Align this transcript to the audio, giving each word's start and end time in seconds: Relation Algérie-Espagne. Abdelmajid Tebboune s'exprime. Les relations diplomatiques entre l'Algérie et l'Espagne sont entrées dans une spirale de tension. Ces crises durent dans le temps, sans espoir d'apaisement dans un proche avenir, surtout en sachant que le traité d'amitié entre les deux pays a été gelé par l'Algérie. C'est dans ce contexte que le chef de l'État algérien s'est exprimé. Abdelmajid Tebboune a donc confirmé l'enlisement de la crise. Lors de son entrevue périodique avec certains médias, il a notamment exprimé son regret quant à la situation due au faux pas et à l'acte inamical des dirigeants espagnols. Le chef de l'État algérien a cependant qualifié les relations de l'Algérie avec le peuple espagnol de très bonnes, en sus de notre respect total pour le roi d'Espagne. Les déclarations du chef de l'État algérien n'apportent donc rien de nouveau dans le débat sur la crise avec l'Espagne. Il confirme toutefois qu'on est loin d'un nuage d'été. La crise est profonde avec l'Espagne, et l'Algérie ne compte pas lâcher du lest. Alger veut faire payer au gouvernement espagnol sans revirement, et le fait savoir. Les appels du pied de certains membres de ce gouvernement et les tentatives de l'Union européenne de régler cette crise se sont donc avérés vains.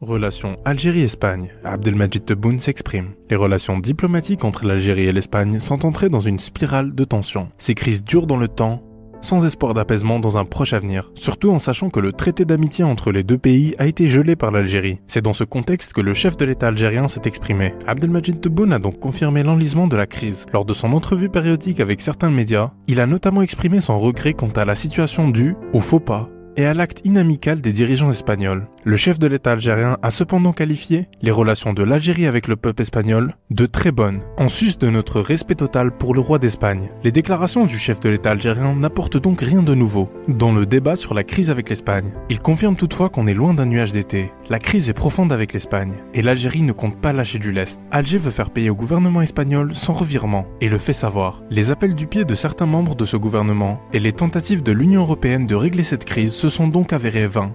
Relation 0.00 0.56
Algérie-Espagne. 0.64 1.50
Abdelmajid 1.62 2.24
Tebboune 2.24 2.58
s'exprime. 2.58 3.10
Les 3.28 3.36
relations 3.36 3.78
diplomatiques 3.78 4.44
entre 4.44 4.64
l'Algérie 4.64 5.08
et 5.08 5.12
l'Espagne 5.12 5.60
sont 5.60 5.84
entrées 5.84 6.08
dans 6.08 6.20
une 6.20 6.38
spirale 6.38 6.94
de 6.94 7.04
tension. 7.04 7.50
Ces 7.58 7.74
crises 7.74 8.02
durent 8.02 8.26
dans 8.26 8.38
le 8.38 8.48
temps, 8.48 8.82
sans 9.20 9.44
espoir 9.44 9.74
d'apaisement 9.74 10.18
dans 10.18 10.38
un 10.38 10.46
proche 10.46 10.72
avenir, 10.72 11.12
surtout 11.16 11.50
en 11.50 11.58
sachant 11.58 11.90
que 11.90 12.00
le 12.00 12.14
traité 12.14 12.46
d'amitié 12.46 12.82
entre 12.82 13.12
les 13.12 13.24
deux 13.24 13.36
pays 13.36 13.74
a 13.76 13.86
été 13.86 14.08
gelé 14.08 14.36
par 14.36 14.52
l'Algérie. 14.52 15.00
C'est 15.06 15.20
dans 15.20 15.34
ce 15.34 15.44
contexte 15.44 15.92
que 15.92 16.00
le 16.00 16.14
chef 16.14 16.38
de 16.38 16.46
l'État 16.46 16.68
algérien 16.68 17.06
s'est 17.06 17.26
exprimé. 17.26 17.74
Abdelmajid 17.86 18.40
Tebboune 18.40 18.72
a 18.72 18.78
donc 18.78 19.00
confirmé 19.00 19.42
l'enlisement 19.42 19.86
de 19.86 19.96
la 19.96 20.06
crise. 20.06 20.46
Lors 20.54 20.64
de 20.64 20.72
son 20.72 20.94
entrevue 20.94 21.28
périodique 21.28 21.78
avec 21.78 22.00
certains 22.00 22.30
médias, 22.30 22.70
il 22.88 23.00
a 23.00 23.06
notamment 23.06 23.42
exprimé 23.42 23.82
son 23.82 24.00
regret 24.00 24.32
quant 24.32 24.48
à 24.48 24.64
la 24.64 24.76
situation 24.76 25.28
due 25.28 25.56
au 25.74 25.80
faux 25.80 26.00
pas 26.00 26.30
et 26.60 26.66
à 26.66 26.74
l'acte 26.74 27.00
inamical 27.04 27.62
des 27.62 27.72
dirigeants 27.72 28.10
espagnols. 28.10 28.66
Le 28.84 28.96
chef 28.96 29.18
de 29.18 29.26
l'État 29.26 29.52
algérien 29.52 29.96
a 30.02 30.10
cependant 30.10 30.52
qualifié 30.52 31.08
les 31.22 31.30
relations 31.30 31.72
de 31.72 31.82
l'Algérie 31.82 32.26
avec 32.26 32.48
le 32.48 32.56
peuple 32.56 32.82
espagnol 32.82 33.34
de 33.50 33.64
très 33.64 33.92
bonnes, 33.92 34.20
en 34.36 34.48
sus 34.48 34.76
de 34.78 34.90
notre 34.90 35.20
respect 35.20 35.54
total 35.54 35.90
pour 35.90 36.14
le 36.14 36.20
roi 36.20 36.38
d'Espagne. 36.38 36.90
Les 37.02 37.12
déclarations 37.12 37.64
du 37.64 37.78
chef 37.78 37.98
de 38.00 38.10
l'État 38.10 38.32
algérien 38.32 38.74
n'apportent 38.74 39.16
donc 39.16 39.40
rien 39.40 39.62
de 39.62 39.74
nouveau 39.74 40.10
dans 40.28 40.52
le 40.52 40.66
débat 40.66 40.96
sur 40.96 41.14
la 41.14 41.24
crise 41.24 41.50
avec 41.50 41.70
l'Espagne. 41.70 42.12
Il 42.28 42.40
confirme 42.40 42.76
toutefois 42.76 43.08
qu'on 43.08 43.26
est 43.26 43.34
loin 43.34 43.54
d'un 43.54 43.66
nuage 43.66 43.92
d'été. 43.92 44.30
La 44.50 44.58
crise 44.58 44.88
est 44.88 44.94
profonde 44.94 45.30
avec 45.30 45.52
l'Espagne, 45.52 46.02
et 46.12 46.22
l'Algérie 46.22 46.62
ne 46.62 46.72
compte 46.72 47.00
pas 47.00 47.12
lâcher 47.12 47.38
du 47.38 47.52
lest. 47.52 47.78
Alger 47.92 48.18
veut 48.18 48.32
faire 48.32 48.50
payer 48.50 48.68
au 48.68 48.74
gouvernement 48.74 49.22
espagnol 49.22 49.76
sans 49.76 49.92
revirement, 49.92 50.44
et 50.60 50.68
le 50.68 50.76
fait 50.76 50.92
savoir. 50.92 51.40
Les 51.50 51.70
appels 51.70 51.94
du 51.94 52.08
pied 52.08 52.24
de 52.24 52.34
certains 52.34 52.66
membres 52.66 52.96
de 52.96 53.04
ce 53.04 53.16
gouvernement 53.16 53.80
et 53.92 54.00
les 54.00 54.12
tentatives 54.12 54.64
de 54.64 54.72
l'Union 54.72 55.02
européenne 55.02 55.46
de 55.46 55.54
régler 55.54 55.84
cette 55.84 56.04
crise 56.04 56.32
se 56.32 56.48
sont 56.48 56.66
donc 56.66 56.92
avérés 56.92 57.28
vains. 57.28 57.54